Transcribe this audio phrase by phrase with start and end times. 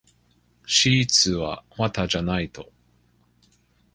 [0.65, 2.71] シーツは綿じゃないと。